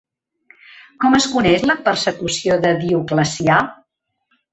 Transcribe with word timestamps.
Com 1.03 1.17
es 1.17 1.27
coneix 1.33 1.65
la 1.71 1.75
persecució 1.89 2.57
de 2.63 2.71
Dioclecià? 2.85 3.59